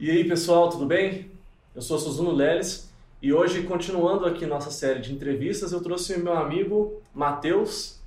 [0.00, 1.30] E aí, pessoal, tudo bem?
[1.74, 6.32] Eu sou Suzuno Leles e hoje, continuando aqui nossa série de entrevistas, eu trouxe meu
[6.32, 8.00] amigo Matheus,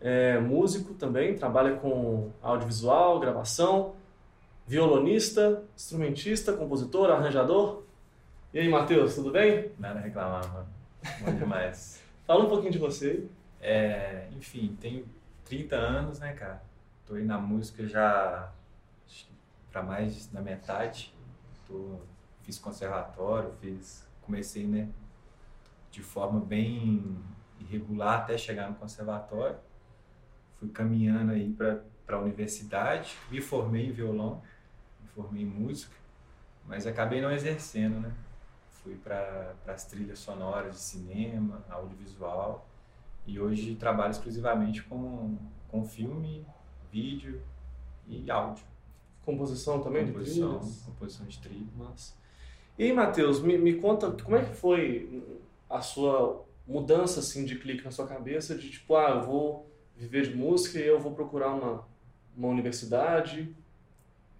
[0.00, 3.96] é, músico também, trabalha com audiovisual, gravação,
[4.64, 7.82] violonista, instrumentista, compositor, arranjador.
[8.54, 9.72] E aí, Matheus, tudo bem?
[9.76, 10.68] Nada a reclamar, mano.
[11.20, 12.00] Bom demais.
[12.28, 13.24] Fala um pouquinho de você.
[13.60, 15.04] É, enfim, tenho
[15.46, 16.62] 30 anos, né, cara?
[17.04, 18.52] Tô aí na música já
[19.72, 21.12] para mais da metade.
[21.70, 22.00] Tô,
[22.42, 24.88] fiz conservatório, fiz, comecei, né,
[25.88, 27.16] de forma bem
[27.60, 29.56] irregular até chegar no conservatório.
[30.58, 34.42] Fui caminhando aí para a universidade, me formei em violão,
[35.00, 35.94] me formei em música,
[36.66, 38.12] mas acabei não exercendo, né?
[38.82, 42.66] Fui para as trilhas sonoras de cinema, audiovisual,
[43.26, 46.44] e hoje trabalho exclusivamente com, com filme,
[46.90, 47.40] vídeo
[48.08, 48.69] e áudio.
[49.24, 50.82] Composição também composição, de trilhas?
[50.86, 51.66] Composição de trilha.
[51.76, 52.14] Massa.
[52.78, 55.22] E Matheus, me, me conta como é que foi
[55.68, 60.28] a sua mudança assim de clique na sua cabeça de tipo, ah, eu vou viver
[60.28, 61.86] de música e eu vou procurar uma,
[62.36, 63.54] uma universidade.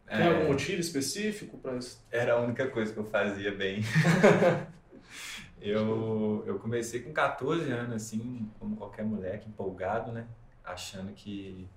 [0.06, 0.27] Tem É.
[0.28, 2.03] algum motivo específico para isso?
[2.11, 3.81] Era a única coisa que eu fazia bem.
[5.61, 10.27] eu, eu comecei com 14 anos, assim, como qualquer moleque, empolgado, né?
[10.64, 11.69] Achando que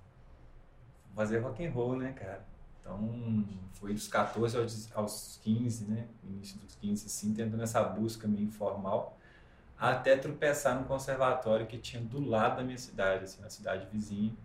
[1.15, 2.45] fazer rock and roll, né, cara?
[2.83, 6.07] Então, foi dos 14 aos, aos 15, né?
[6.21, 9.17] Início dos 15, assim, tentando essa busca meio informal,
[9.79, 14.35] até tropeçar no conservatório que tinha do lado da minha cidade, assim, na cidade vizinha,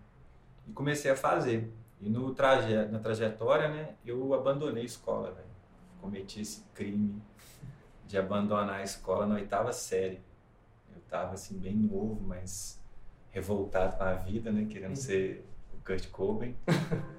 [0.68, 1.72] e comecei a fazer.
[2.00, 5.48] E no traje, na trajetória, né, eu abandonei a escola, velho.
[6.00, 7.20] Cometi esse crime
[8.06, 10.20] de abandonar a escola na oitava série.
[10.94, 12.80] Eu tava assim bem novo, mas
[13.30, 16.56] revoltado com a vida, né, querendo ser o Kurt Cobain.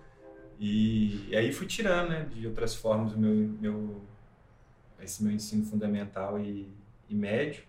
[0.60, 4.02] e, e aí fui tirando, né, de outras formas o meu, meu
[5.00, 6.70] esse meu ensino fundamental e,
[7.08, 7.64] e médio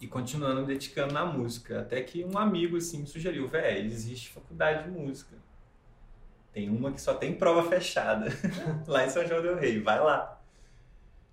[0.00, 4.30] e continuando me dedicando na música, até que um amigo assim me sugeriu, velho, existe
[4.30, 5.36] faculdade de música.
[6.52, 8.26] Tem uma que só tem prova fechada,
[8.88, 10.42] lá em São João del Rei, vai lá.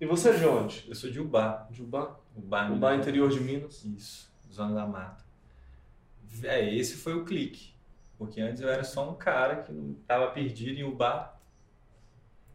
[0.00, 0.84] E você é de onde?
[0.88, 2.16] Eu sou de Ubá, De Ubá?
[2.34, 3.84] Ubá, Ubá, Minas interior de Minas.
[3.84, 5.24] Isso, Zona da Mata.
[6.44, 7.74] É, esse foi o clique,
[8.20, 11.34] porque antes eu era só um cara que não tava perdido em Ubá,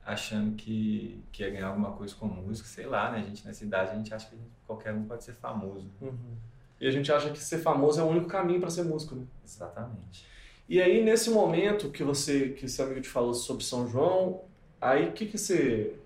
[0.05, 3.17] achando que, que ia ganhar alguma coisa com música, sei lá, né?
[3.17, 4.37] A gente nessa idade, a gente acha que
[4.67, 5.89] qualquer um pode ser famoso.
[5.99, 6.35] Uhum.
[6.79, 9.25] E a gente acha que ser famoso é o único caminho para ser músico, né?
[9.43, 10.27] Exatamente.
[10.69, 14.43] E aí, nesse momento que você, que seu amigo te falou sobre São João,
[14.79, 15.99] aí o que que você...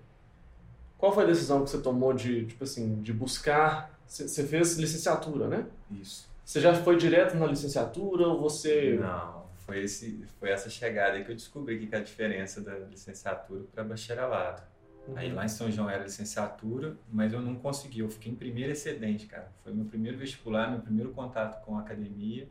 [0.96, 3.94] Qual foi a decisão que você tomou de, tipo assim, de buscar...
[4.08, 5.66] Você fez licenciatura, né?
[5.90, 6.26] Isso.
[6.42, 8.98] Você já foi direto na licenciatura ou você...
[8.98, 9.39] Não,
[9.70, 13.62] foi, esse, foi essa chegada aí que eu descobri que é a diferença da licenciatura
[13.72, 14.62] para bacharelado.
[15.06, 15.16] Uhum.
[15.16, 18.72] Aí lá em São João era licenciatura, mas eu não consegui, eu fiquei em primeiro
[18.72, 19.52] excedente, cara.
[19.62, 22.48] Foi meu primeiro vestibular, meu primeiro contato com a academia,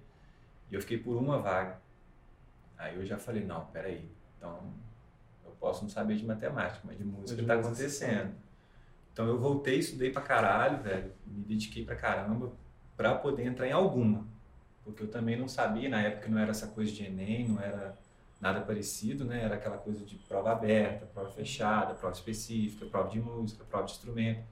[0.72, 1.82] e eu fiquei por uma vaga.
[2.78, 4.74] Aí eu já falei, não, peraí, então
[5.44, 8.34] eu posso não saber de matemática, mas de música tá música, acontecendo.
[9.12, 12.54] Então eu voltei, estudei pra caralho, velho, me dediquei pra caramba
[12.96, 14.26] pra poder entrar em alguma.
[14.84, 17.96] Porque eu também não sabia, na época não era essa coisa de Enem, não era
[18.40, 19.44] nada parecido, né?
[19.44, 23.92] Era aquela coisa de prova aberta, prova fechada, prova específica, prova de música, prova de
[23.92, 24.44] instrumento.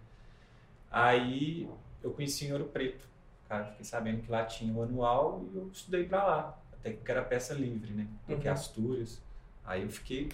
[0.92, 1.70] Aí
[2.04, 3.08] eu conheci em Ouro Preto,
[3.48, 7.12] cara, fiquei sabendo que lá tinha o anual e eu estudei pra lá, até que
[7.12, 8.08] era peça livre, né?
[8.26, 8.54] Porque Uhum.
[8.54, 9.22] Astúrias.
[9.66, 10.30] Aí eu fiquei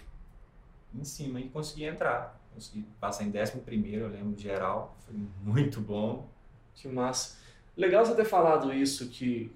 [0.94, 2.40] em cima e consegui entrar.
[2.54, 6.30] Consegui passar em 11 primeiro, eu lembro, geral, foi muito bom.
[6.76, 7.38] Que massa.
[7.76, 9.52] Legal você ter falado isso, que,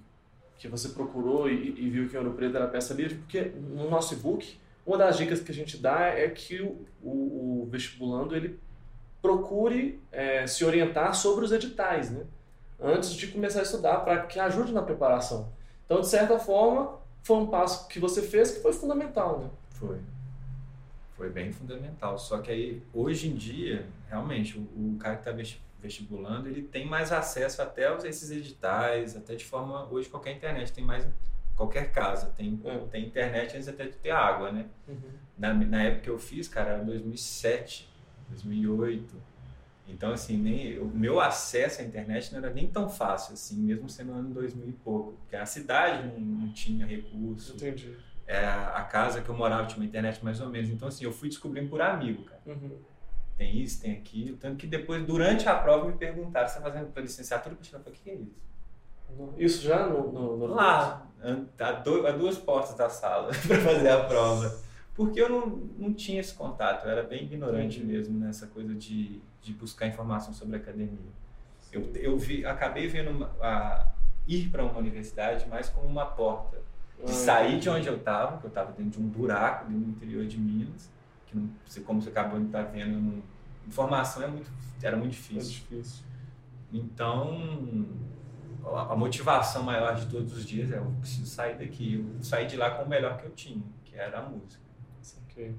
[0.57, 4.13] que você procurou e, e viu que Ouro Preto era peça livre, porque no nosso
[4.13, 8.59] e-book, uma das dicas que a gente dá é que o, o, o vestibulando ele
[9.22, 12.25] procure é, se orientar sobre os editais, né?
[12.79, 15.51] Antes de começar a estudar, para que ajude na preparação.
[15.85, 19.50] Então, de certa forma, foi um passo que você fez que foi fundamental, né?
[19.72, 19.97] Foi.
[21.16, 22.18] Foi bem fundamental.
[22.18, 26.85] Só que aí, hoje em dia, realmente, o, o cara que está vestibulando, ele tem
[26.85, 31.07] mais acesso até a esses editais, até de forma, hoje qualquer internet tem mais,
[31.56, 32.77] qualquer casa tem, É.
[32.91, 34.65] tem internet antes até de ter água, né?
[35.38, 37.89] Na, na época que eu fiz, cara, era 2007,
[38.29, 39.15] 2008.
[39.89, 43.88] Então, assim, nem, o meu acesso à internet não era nem tão fácil, assim, mesmo
[43.89, 45.13] sendo ano 2000 e pouco.
[45.13, 47.56] Porque a cidade não, não tinha recurso.
[47.56, 47.95] Entendi.
[48.25, 50.69] É, a casa que eu morava tinha uma internet mais ou menos.
[50.69, 52.41] Então, assim, eu fui descobrindo por amigo, cara.
[52.45, 52.77] Uhum.
[53.38, 54.36] Tem isso, tem aquilo.
[54.38, 57.56] Tanto que depois, durante a prova, me perguntaram, você está fazendo para licenciatura?
[57.56, 58.48] Eu falei, o que é isso?
[59.38, 61.06] Isso já no, no, no- Lá,
[61.60, 64.60] a, do- a duas portas da sala para fazer a prova.
[64.95, 65.48] Porque eu não,
[65.78, 70.33] não tinha esse contato, eu era bem ignorante mesmo nessa coisa de, de buscar informação
[70.33, 70.98] sobre a academia.
[71.72, 73.88] Eu, eu vi, acabei vendo uma, a,
[74.28, 76.57] ir para uma universidade mais como uma porta.
[76.98, 79.88] De ah, sair de onde eu estava, que eu estava dentro de um buraco no
[79.90, 80.90] interior de Minas,
[81.27, 81.50] que não,
[81.85, 83.21] como você acabou de estar tá vendo, não,
[83.68, 84.50] informação é muito,
[84.81, 85.39] era muito difícil.
[85.39, 86.06] É difícil.
[86.71, 87.85] Então,
[88.65, 92.57] a motivação maior de todos os dias é eu preciso sair daqui, eu sair de
[92.57, 94.62] lá com o melhor que eu tinha, que era a música.
[95.29, 95.56] Okay.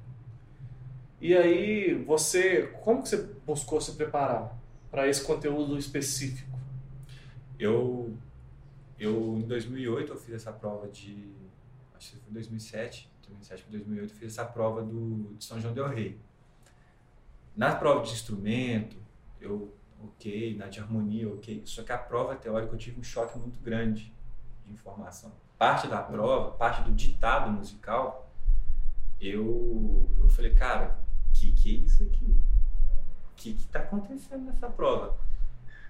[1.20, 3.16] E aí, você, como que você
[3.46, 4.56] buscou se preparar
[4.90, 6.58] para esse conteúdo específico?
[7.58, 8.16] Eu,
[8.98, 11.32] eu em 2008 eu fiz essa prova de,
[11.96, 15.74] acho que foi 2007, 2007 para 2008 eu fiz essa prova do de São João
[15.74, 16.18] del Rei.
[17.56, 18.96] Na prova de instrumento,
[19.40, 21.62] eu ok, na de harmonia, ok.
[21.64, 24.14] Só que a prova teórica eu tive um choque muito grande
[24.64, 25.32] de informação.
[25.56, 28.30] Parte da prova, parte do ditado musical,
[29.20, 30.98] eu, eu falei, cara,
[31.32, 32.40] que que é isso aqui?
[33.36, 35.16] Que que está acontecendo nessa prova?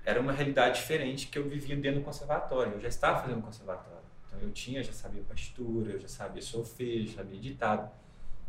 [0.05, 2.73] Era uma realidade diferente que eu vivia dentro do conservatório.
[2.73, 3.99] Eu já estava fazendo conservatório.
[4.29, 7.91] Então eu tinha, já sabia partitura, eu já sabia solfejo, já sabia ditado.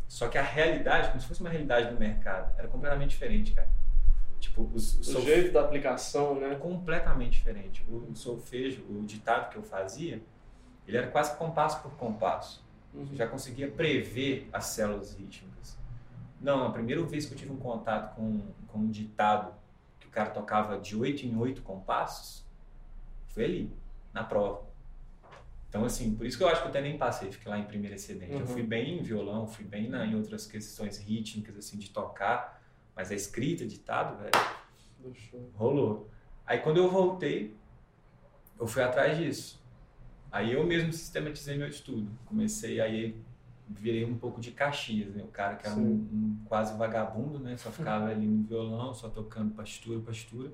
[0.08, 3.70] Só que a realidade, como se fosse uma realidade do mercado, era completamente diferente, cara.
[4.40, 6.56] Tipo, os, o, o jeito da aplicação, né?
[6.56, 7.86] Completamente diferente.
[7.90, 10.22] O, o solfejo, o ditado que eu fazia,
[10.88, 12.64] ele era quase compasso por compasso.
[12.94, 13.08] Uhum.
[13.14, 15.78] Já conseguia prever as células rítmicas.
[16.42, 19.54] Não, a primeira vez que eu tive um contato com, com um ditado
[20.00, 22.46] que o cara tocava de oito em oito compassos,
[23.28, 23.74] foi ali,
[24.14, 24.69] na prova.
[25.70, 27.64] Então, assim, por isso que eu acho que eu até nem passei, fiquei lá em
[27.64, 28.34] primeiro excedente.
[28.34, 28.40] Uhum.
[28.40, 32.62] Eu fui bem em violão, fui bem na, em outras questões rítmicas, assim, de tocar,
[32.96, 35.14] mas a escrita, ditado, velho,
[35.54, 36.10] rolou.
[36.46, 37.56] Aí quando eu voltei,
[38.60, 39.62] eu fui atrás disso.
[40.32, 42.10] Aí eu mesmo sistematizei meu estudo.
[42.26, 43.16] Comecei aí
[43.70, 45.24] virei um pouco de Caxias, né?
[45.24, 47.56] O cara que era um, um, quase vagabundo, né?
[47.56, 50.52] Só ficava ali no violão, só tocando partitura, partitura.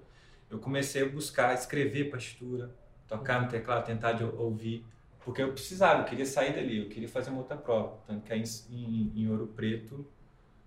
[0.50, 2.76] Eu comecei a buscar escrever partitura,
[3.08, 4.86] tocar no teclado, tentar de ouvir,
[5.25, 7.98] porque eu precisava, eu queria sair dali, eu queria fazer uma outra prova.
[8.06, 10.06] Tanto que aí em, em Ouro Preto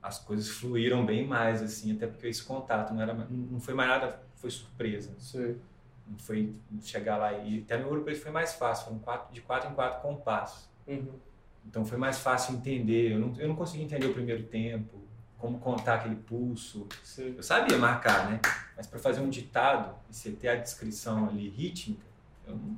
[0.03, 3.89] as coisas fluíram bem mais, assim, até porque esse contato não era, não foi mais
[3.89, 5.15] nada, foi surpresa.
[5.21, 5.57] Sim.
[6.09, 6.53] Não foi
[6.83, 9.75] chegar lá e até no Ouro Preto foi mais fácil, foram quatro, de quatro em
[9.75, 10.69] quatro compassos.
[10.89, 11.15] Uhum.
[11.65, 13.13] Então foi mais fácil entender.
[13.13, 14.99] Eu não, eu não consegui entender o primeiro tempo,
[15.39, 16.89] como contar aquele pulso.
[17.05, 17.35] Sim.
[17.37, 18.41] Eu sabia marcar, né?
[18.77, 22.08] Mas para fazer um ditado e você ter a descrição ali rítmica.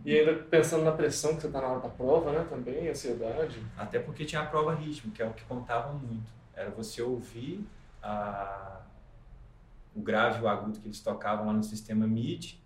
[0.05, 2.47] E ainda pensando na pressão que você está na hora da prova, né?
[2.49, 3.63] Também, ansiedade.
[3.77, 6.33] Até porque tinha a prova rítmica, que é o que contava muito.
[6.55, 7.67] Era você ouvir
[8.03, 8.81] a...
[9.95, 12.61] o grave e o agudo que eles tocavam lá no sistema MIDI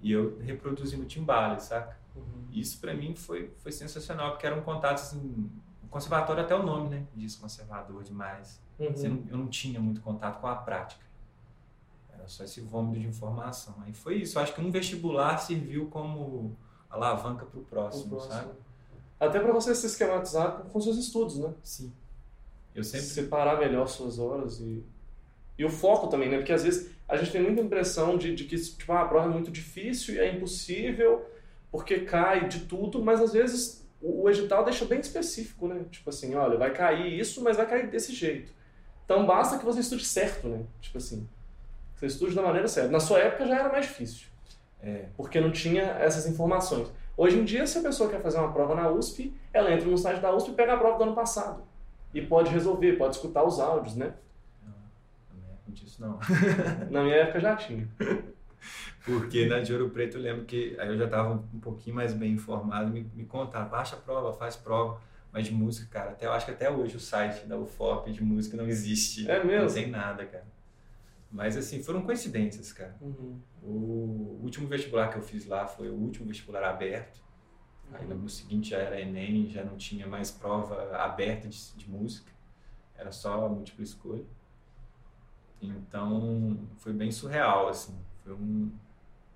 [0.00, 1.96] e eu reproduzi no timbale, saca?
[2.14, 2.46] Uhum.
[2.52, 5.50] Isso para mim foi, foi sensacional, porque era um contato assim,
[5.82, 7.04] o conservatório até o nome, né?
[7.14, 8.60] Diz conservador demais.
[8.78, 9.24] Uhum.
[9.28, 11.04] Eu não tinha muito contato com a prática.
[12.18, 13.74] Era só esse vômito de informação.
[13.80, 14.38] Aí foi isso.
[14.38, 16.56] Eu acho que um vestibular serviu como
[16.90, 18.50] alavanca para o próximo, próximo, sabe?
[19.20, 21.52] Até para você se esquematizar com seus estudos, né?
[21.62, 21.92] Sim.
[22.74, 24.84] Eu sempre separar melhor suas horas e
[25.58, 26.36] e o foco também, né?
[26.36, 29.28] Porque às vezes a gente tem muita impressão de, de que tipo, ah, a prova
[29.28, 31.26] é muito difícil e é impossível
[31.70, 35.84] porque cai de tudo, mas às vezes o, o edital deixa bem específico, né?
[35.90, 38.52] Tipo assim, olha, vai cair isso, mas vai cair desse jeito.
[39.04, 40.64] Então basta que você estude certo, né?
[40.80, 41.28] Tipo assim,
[41.98, 42.90] você estude da maneira certa.
[42.90, 44.28] Na sua época já era mais difícil,
[44.80, 45.06] é.
[45.16, 46.92] porque não tinha essas informações.
[47.16, 49.98] Hoje em dia, se a pessoa quer fazer uma prova na USP, ela entra no
[49.98, 51.64] site da USP e pega a prova do ano passado.
[52.14, 54.14] E pode resolver, pode escutar os áudios, né?
[54.64, 56.18] Não, disso não.
[56.88, 57.88] na minha época já tinha.
[59.04, 62.12] Porque na de Ouro Preto eu lembro que aí eu já estava um pouquinho mais
[62.12, 65.00] bem informado, me, me contaram, baixa a prova, faz prova.
[65.32, 68.22] Mas de música, cara, até, eu acho que até hoje o site da UFOP de
[68.22, 69.30] música não existe.
[69.30, 69.66] É mesmo?
[69.66, 70.46] Não tem nada, cara.
[71.30, 72.96] Mas assim, foram coincidências, cara.
[73.00, 73.38] Uhum.
[73.62, 77.20] O último vestibular que eu fiz lá foi o último vestibular aberto.
[77.90, 77.96] Uhum.
[77.96, 81.90] Aí no ano seguinte já era Enem, já não tinha mais prova aberta de, de
[81.90, 82.32] música.
[82.96, 84.24] Era só múltipla escolha.
[85.60, 87.98] Então foi bem surreal, assim.
[88.24, 88.72] Foi um,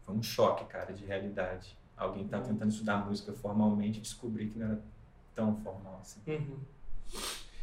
[0.00, 1.76] foi um choque, cara, de realidade.
[1.96, 4.82] Alguém tá tentando estudar música formalmente e descobrir que não era
[5.34, 6.20] tão formal assim.
[6.26, 6.58] Uhum.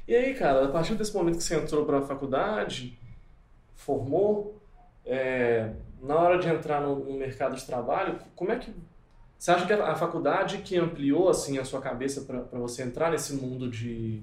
[0.07, 2.97] E aí, cara, a partir desse momento que você entrou para a faculdade,
[3.79, 4.61] formou,
[5.05, 5.71] é,
[6.01, 8.73] na hora de entrar no, no, mercado de trabalho, como é que
[9.37, 13.33] você acha que a, faculdade que ampliou assim a sua cabeça para você entrar nesse
[13.33, 14.21] mundo de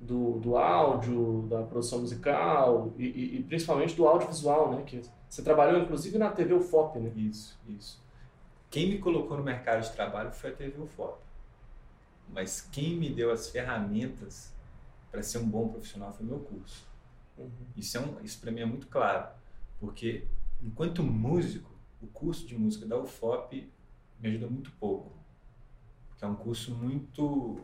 [0.00, 4.84] do, do áudio, da produção musical e, e, e principalmente do audiovisual, né?
[4.86, 7.10] Que você trabalhou inclusive na TV UFOP, né?
[7.16, 8.00] Isso, isso.
[8.70, 11.18] Quem me colocou no mercado de trabalho foi a TV UFOP.
[12.28, 14.54] Mas quem me deu as ferramentas
[15.10, 16.86] para ser um bom profissional foi meu curso.
[17.38, 17.50] Uhum.
[17.76, 19.28] Isso, é um, isso para mim é muito claro,
[19.78, 20.26] porque
[20.60, 21.70] enquanto músico,
[22.02, 23.70] o curso de música da UFOP
[24.20, 25.16] me ajuda muito pouco.
[26.08, 27.60] Porque é um curso muito.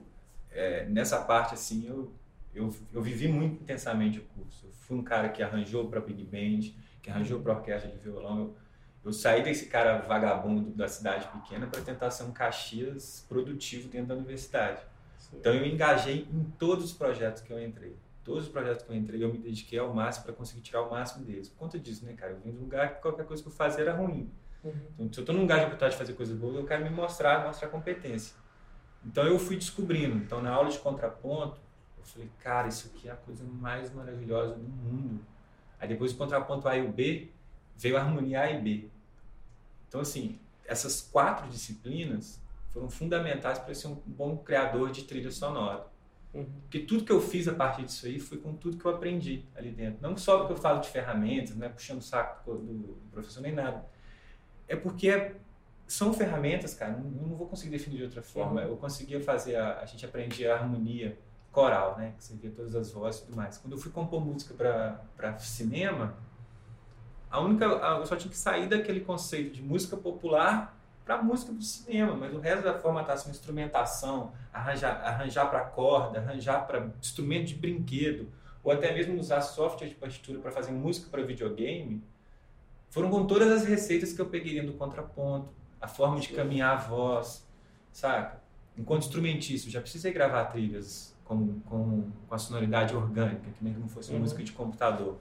[0.50, 2.12] É, nessa parte, assim, eu,
[2.54, 4.66] eu, eu vivi muito intensamente o curso.
[4.66, 8.38] Eu fui um cara que arranjou para Big Band, que arranjou para orquestra de violão.
[8.38, 8.57] Eu,
[9.07, 14.09] eu saí desse cara vagabundo da cidade pequena para tentar ser um Caxias produtivo dentro
[14.09, 14.81] da universidade.
[15.19, 15.38] Sim.
[15.38, 17.97] Então eu engajei em todos os projetos que eu entrei.
[18.25, 20.90] Todos os projetos que eu entrei, eu me dediquei ao máximo para conseguir tirar o
[20.90, 21.49] máximo deles.
[21.49, 22.33] Por conta disso, né, cara?
[22.33, 24.31] Eu vim de um lugar que qualquer coisa que eu fazia era ruim.
[24.62, 24.73] Uhum.
[24.95, 26.90] Então, se eu estou num lugar de oportunidade de fazer coisas boas, eu quero me
[26.90, 28.35] mostrar, mostrar competência.
[29.07, 30.16] Então eu fui descobrindo.
[30.16, 31.61] Então na aula de contraponto,
[31.99, 35.21] eu falei, cara, isso aqui é a coisa mais maravilhosa do mundo.
[35.78, 37.31] Aí depois do contraponto A e o B,
[37.76, 38.88] veio a harmonia A e B.
[39.88, 42.40] Então assim, essas quatro disciplinas
[42.71, 45.87] foram fundamentais para ser um bom criador de trilha sonora.
[46.62, 49.45] Porque tudo que eu fiz a partir disso aí foi com tudo que eu aprendi
[49.55, 50.03] ali dentro.
[50.03, 53.41] Não só porque eu falo de ferramentas, não é puxando o saco do, do professor
[53.41, 53.87] nem nada.
[54.67, 55.37] É porque
[55.87, 58.62] são ferramentas, cara, não- eu não vou conseguir definir de outra forma.
[58.62, 58.69] Uhum.
[58.69, 61.17] Eu conseguia fazer, a, a gente aprendia a harmonia
[61.53, 62.14] coral, né?
[62.19, 63.57] Que você via todas as vozes e tudo mais.
[63.59, 64.55] Quando eu fui compor música
[65.17, 66.17] para cinema,
[67.31, 71.52] a única, a- eu só tinha que sair daquele conceito de música popular para música
[71.52, 77.49] do cinema, mas o resto da formatação, instrumentação, arranjar, arranjar para corda, arranjar para instrumento
[77.49, 78.28] de brinquedo,
[78.62, 82.02] ou até mesmo usar software de partitura para fazer música para videogame,
[82.88, 86.76] foram com todas as receitas que eu peguei do contraponto, a forma de caminhar a
[86.76, 87.46] voz,
[87.92, 88.42] saca?
[88.76, 93.75] Enquanto instrumentista, eu já precisei gravar trilhas com, com, com a sonoridade orgânica, que nem
[93.75, 94.23] como fosse uma Uhum.
[94.23, 95.18] música de computador.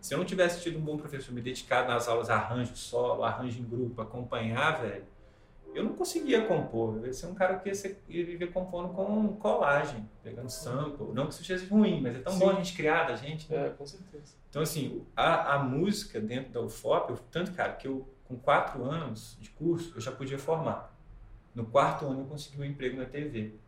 [0.00, 3.58] Se eu não tivesse tido um bom professor me dedicado nas aulas arranjo solo, arranjo
[3.58, 5.04] em grupo, acompanhar, velho,
[5.74, 6.96] eu não conseguia compor.
[6.98, 11.12] Eu ia ser um cara que ia, ser, ia viver compondo com colagem, pegando sample.
[11.12, 12.38] Não que isso seja ruim, mas é tão Sim.
[12.38, 13.50] bom a gente criar da gente.
[13.50, 13.66] né?
[13.66, 14.34] É, com certeza.
[14.50, 18.84] Então, assim, a, a música dentro da UFOP, eu, tanto, cara, que eu, com quatro
[18.84, 20.94] anos de curso, eu já podia formar.
[21.54, 23.40] No quarto ano, eu consegui um emprego na TV.
[23.46, 23.58] Então,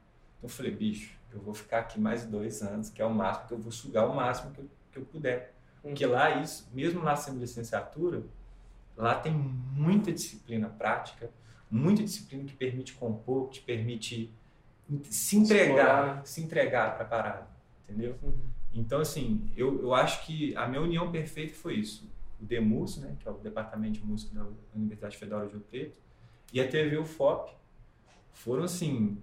[0.44, 3.54] eu falei, bicho, eu vou ficar aqui mais dois anos, que é o máximo, que
[3.54, 5.54] eu vou sugar o máximo que eu, que eu puder.
[5.82, 6.12] Porque Uhum.
[6.12, 8.22] lá, isso, mesmo lá sendo licenciatura,
[8.96, 11.30] lá tem muita disciplina prática,
[11.76, 14.32] muita disciplina que permite compor, que te permite
[15.04, 17.48] se entregar, se entregar para a parada,
[17.84, 18.16] entendeu?
[18.22, 18.34] Uhum.
[18.72, 22.08] Então, assim, eu, eu acho que a minha união perfeita foi isso.
[22.40, 25.98] O DEMUS, né, que é o Departamento de Música da Universidade Federal de Rio Preto,
[26.52, 27.52] e a TV UFOP
[28.32, 29.18] foram, assim,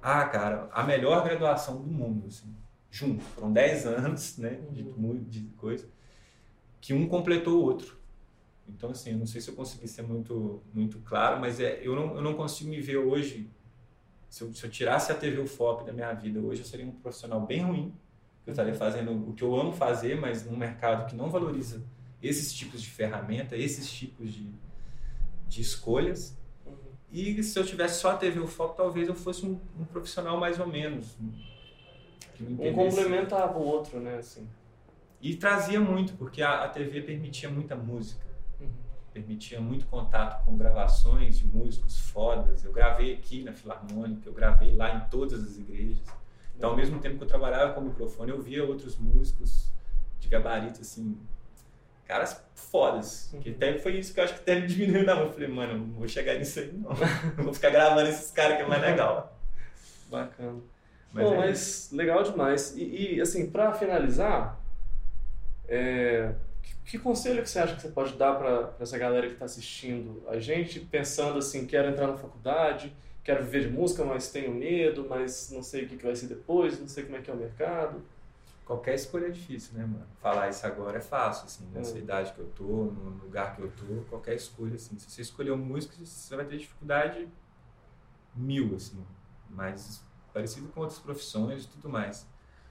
[0.00, 2.54] ah, cara, a melhor graduação do mundo, assim,
[2.90, 3.22] junto.
[3.24, 5.24] Foram 10 anos, né, de, Uhum.
[5.28, 5.88] de coisa,
[6.80, 7.98] que um completou o outro.
[8.68, 11.94] Então, assim, eu não sei se eu consegui ser muito, muito claro, mas é, eu,
[11.94, 13.50] não, eu não consigo me ver hoje,
[14.28, 16.92] se eu, se eu tirasse a TV UFOP da minha vida hoje, eu seria um
[16.92, 17.94] profissional bem ruim,
[18.46, 21.82] eu estaria fazendo o que eu amo fazer, mas num mercado que não valoriza
[22.22, 24.50] esses tipos de ferramenta, esses tipos de,
[25.46, 26.36] de escolhas.
[26.66, 26.74] Uhum.
[27.12, 30.58] E se eu tivesse só a TV UFOP, talvez eu fosse um, um profissional mais
[30.58, 31.16] ou menos.
[31.20, 34.16] Um complementava o outro, né?
[34.16, 34.46] Assim.
[35.22, 38.23] E trazia muito, porque a, a TV permitia muita música, Uhum.
[39.14, 42.64] Permitia muito contato com gravações de músicos fodas.
[42.64, 46.02] Eu gravei aqui na Filarmônica, eu gravei lá em todas as igrejas.
[46.56, 49.70] Então, ao mesmo tempo que eu trabalhava com o microfone, eu via outros músicos
[50.18, 51.16] de gabarito, assim,
[52.06, 53.32] caras fodas.
[53.32, 53.40] Uhum.
[53.40, 55.26] Que até foi isso que eu acho que até me diminuiu na mão.
[55.26, 56.90] Eu falei, mano, não vou chegar nisso aí, não.
[57.38, 59.38] Eu vou ficar gravando esses caras que é mais legal.
[60.10, 60.60] Bacana.
[61.12, 62.76] Mas Bom, é mas legal demais.
[62.76, 64.60] E, e, assim, para finalizar,
[65.68, 66.34] é,
[66.84, 70.22] que, conselho que você acha que você pode dar para essa galera que está assistindo
[70.28, 75.06] a gente, pensando assim, quero entrar na faculdade, quero viver de música, mas tenho medo,
[75.08, 77.34] mas não sei o que, que vai ser depois, não sei como é que é
[77.34, 78.02] o mercado.
[78.66, 80.06] Qualquer escolha é difícil, né, mano?
[80.20, 82.00] Falar isso agora é fácil, assim, nessa É.
[82.00, 84.98] idade que eu tô, no lugar que eu tô, qualquer escolha, assim.
[84.98, 87.28] Se você escolher música, você vai ter dificuldade
[88.34, 89.04] mil, assim,
[89.50, 92.26] mas parecido com outras profissões e tudo mais.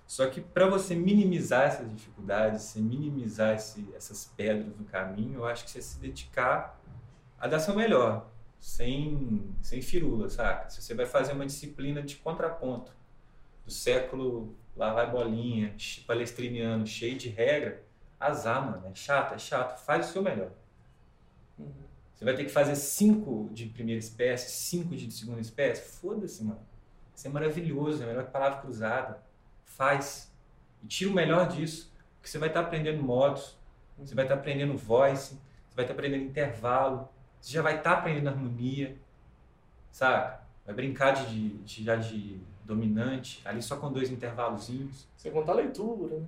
[0.05, 5.45] Só que para você minimizar essas dificuldades, você minimizar esse, essas pedras no caminho, eu
[5.45, 6.79] acho que você se dedicar
[7.39, 8.29] a dar seu melhor,
[8.59, 10.69] sem, sem firula, saca?
[10.69, 12.91] Se você vai fazer uma disciplina de contraponto
[13.65, 15.75] do século lá vai bolinha,
[16.07, 17.83] palestriniano, cheio de regra,
[18.19, 20.51] azar, mano, é chato, é chato, faz o seu melhor.
[22.13, 26.65] Você vai ter que fazer cinco de primeira espécie, cinco de segunda espécie, foda-se, mano.
[27.15, 29.21] Isso é maravilhoso, é melhor que palavra cruzada.
[29.65, 30.31] Faz.
[30.81, 33.57] E tira o melhor disso, porque você vai estar aprendendo modos,
[33.97, 35.35] você vai estar aprendendo voice,
[35.69, 38.97] você vai estar aprendendo intervalo, você já vai estar aprendendo harmonia,
[39.91, 40.41] saca?
[40.65, 45.07] Vai brincar de, de, de, já de dominante, ali só com dois intervalozinhos.
[45.17, 46.27] Sem contar a leitura, né?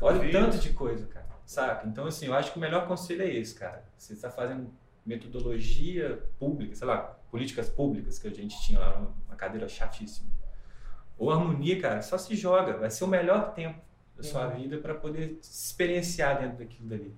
[0.00, 1.26] Olha o tanto de coisa, cara.
[1.46, 1.86] Saca?
[1.86, 3.84] Então, assim, eu acho que o melhor conselho é esse, cara.
[3.96, 4.70] Você está fazendo
[5.06, 6.98] metodologia pública, sei lá,
[7.30, 10.28] políticas públicas que a gente tinha lá, uma cadeira chatíssima.
[11.18, 12.76] Ou harmonia, cara, só se joga.
[12.76, 13.80] Vai ser o melhor tempo
[14.16, 17.14] da sua vida para poder se experienciar dentro daquilo dali.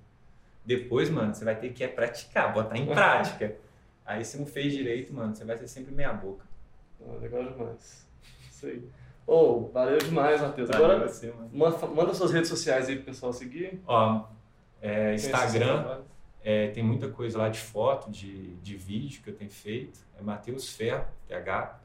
[0.65, 3.57] Depois, mano, você vai ter que é praticar, botar em prática.
[4.05, 6.45] Aí, se não fez direito, mano, você vai ser sempre meia boca.
[7.07, 8.07] Ah, legal demais.
[8.51, 8.83] Isso aí.
[9.27, 10.71] Ô, valeu demais, Matheus.
[10.71, 11.51] Valeu Agora, você, mano.
[11.53, 13.81] manda, manda suas redes sociais aí pro pessoal seguir.
[13.87, 14.25] Ó,
[14.81, 16.01] é, Instagram.
[16.43, 20.01] É, tem muita coisa lá de foto, de, de vídeo que eu tenho feito.
[20.19, 21.79] É Matheus Ferro, TH,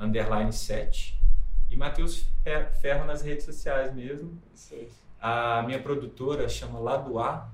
[0.00, 1.20] underline 7.
[1.70, 4.40] E Matheus Fer- Ferro nas redes sociais mesmo.
[5.20, 7.48] A minha produtora chama Lado A.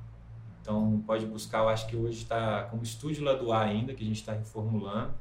[0.61, 4.07] Então pode buscar, eu acho que hoje está como Estúdio Lado A ainda, que a
[4.07, 5.15] gente está reformulando.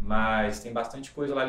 [0.00, 1.44] Mas tem bastante coisa lá